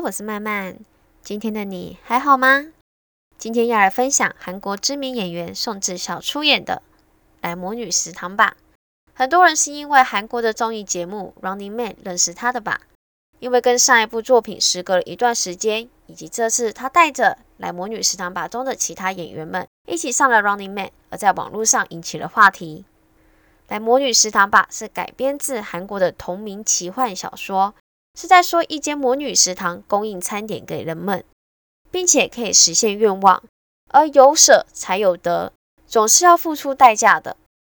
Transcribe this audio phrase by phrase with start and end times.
[0.00, 0.78] 我是曼曼。
[1.22, 2.68] 今天的你还好吗？
[3.36, 6.82] 今天要来分享韩国知名演员宋智孝出演的
[7.42, 8.56] 《来魔女食堂吧》。
[9.12, 12.80] 很多人是因为韩国的综艺节目《Running Man》认识他的吧？
[13.38, 22.84] 因为跟上一部作品时隔了一段时间，以及这次他带着《来魔女食堂吧》中的其他演员们一起上了《Running Man》，而在网络上引起了话题。
[23.72, 27.74] 《来魔女食堂吧》是改编自韩国的同名奇幻小说，
[28.14, 31.24] 是在说一间魔女食堂供应餐点给人们，
[31.90, 33.42] 并且可以实现愿望，
[33.88, 35.52] 而有舍才有得，
[35.86, 37.36] 总是要付出代价的。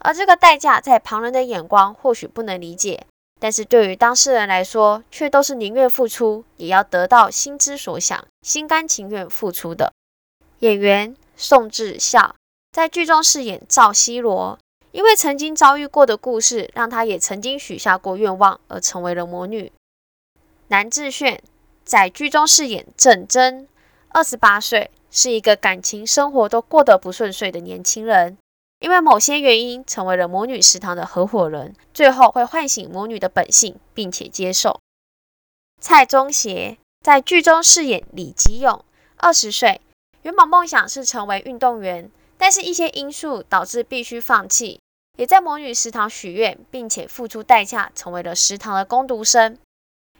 [0.00, 3.06] 而这个代价在旁人的眼光或许不能理解。
[3.40, 9.92] 但是对于当事人来说，却都是宁愿付出，也要得到心之所想、心甘情愿付出的。
[10.60, 12.36] 演员宋智孝
[12.72, 14.58] 在剧中饰演赵西罗，
[14.92, 19.70] 因为曾经遭遇过的故事，让他也曾经许下过愿望，而成为了魔女。
[20.68, 21.42] 南智炫
[21.84, 23.68] 在剧中饰演郑真，
[24.08, 28.38] 二十八岁，是一个感情生活都过得不顺遂的年轻人。
[28.80, 34.80] 因为某些原因，成为了魔女食堂的合伙人，最后会唤醒魔女的本性，并且接受。
[35.80, 38.84] 蔡宗协在剧中饰演李吉勇，
[39.16, 39.80] 二十岁，
[40.22, 44.80] 原本梦想是成为运动员，但是一些因素导致必须放弃，
[45.16, 49.58] 也在魔女食堂许愿，并且付出代价，成为了食堂的工读生。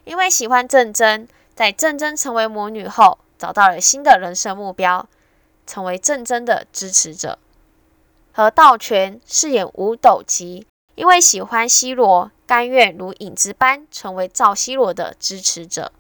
[0.05, 5.09] 因为喜欢郑珍，在郑珍成为魔女后，找到了新的人生目标，
[5.67, 7.39] 成为郑珍的支持者。
[8.33, 10.67] 和道全饰演五斗吉，
[10.97, 15.93] 因为喜欢西罗，甘愿如影子般成为赵西罗的支持者。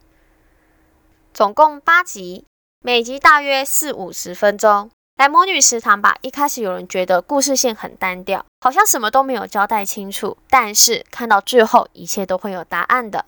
[1.32, 2.44] 总共八集，
[2.80, 4.90] 每集大约四五十分钟。
[5.16, 10.36] 来魔女食堂吧，一开始有人觉得故事线很单调，好像什么都没有交代清楚。
[10.50, 13.24] 但是看到最后，一切都会有答案的。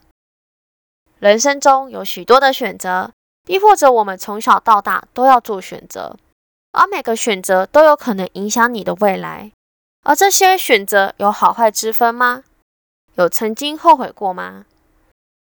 [1.19, 3.13] 人生中有许多的选择，
[3.47, 6.17] 亦或者我们从小到大都要做选择。
[6.73, 9.51] 而每个选择都有可能影响你的未来，
[10.03, 12.45] 而这些选择有好坏之分吗？
[13.15, 14.67] 有曾经后悔过吗？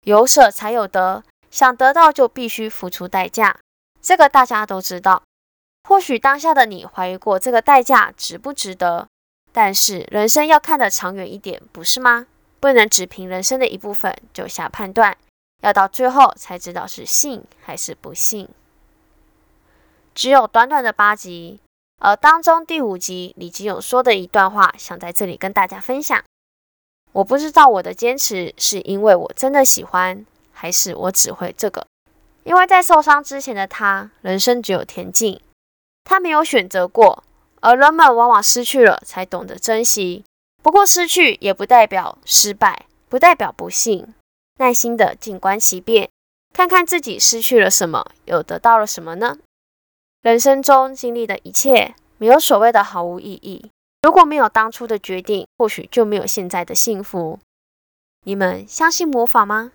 [0.04, 3.58] 有舍才有得，想得到就必须付出代价，
[4.00, 5.24] 这个大家都知道。
[5.88, 9.08] 或许当下的你怀疑过这个代价值不值得，
[9.52, 12.26] 但是人生要看得长远一点，不是吗？
[12.60, 15.16] 不能只凭人生的一部分就下判断，
[15.62, 18.48] 要到最后才知道是幸还是不幸。
[20.14, 21.60] 只有短短的八集，
[22.00, 26.22] 而当中第五集李基勇说的一段话，想在这里跟大家分享。
[27.12, 31.86] 我不知道我的坚持是因为我真的喜欢，还是我只会这个。
[32.44, 35.40] 因为在受伤之前的他，人生只有田径，
[36.04, 37.22] 他没有选择过。
[37.62, 40.22] 而人们往往失去了才懂得珍惜。
[40.62, 44.14] 不过失去也不代表失败，不代表不幸。
[44.58, 46.08] 耐心的静观其变，
[46.52, 49.38] 看看自己失去了什么，又得到了什么呢？
[50.22, 53.70] 人生中经历的一切，没有所谓的毫无意义。
[54.02, 57.38] 如果没有当初的决定，或许就没有现在的幸福。
[58.24, 59.72] 你们相信魔法吗？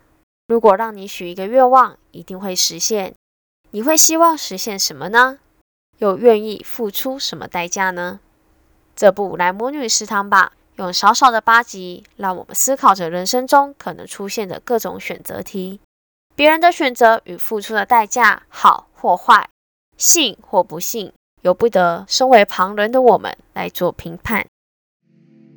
[0.47, 3.13] 如果让你许一个愿望，一定会实现，
[3.69, 5.39] 你会希望实现什么呢？
[5.99, 8.19] 又愿意付出什么代价呢？
[8.95, 15.79] 这部《来魔女食堂吧》用少少的八集，让我们思考着人生中可能出现的各种选择题，
[16.35, 19.47] 别人的选择与付出的代价，好或坏。
[19.97, 24.43] 信或不信，由不得身为旁人的我们来做评判。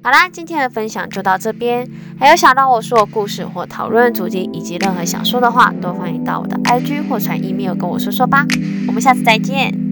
[0.02, 1.88] 好啦，今天的分享就到这边。
[2.20, 8.44] 还有想让我说的故事或讨论主题，以及任何想说的话，都欢迎到我的 IG 或传 email 跟我说说吧。
[8.86, 9.83] 我们下次再见。